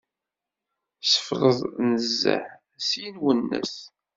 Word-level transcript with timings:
Sefled 1.11 1.59
nezzeh! 1.89 2.47
Syin 2.87 3.15
wennet. 3.23 3.73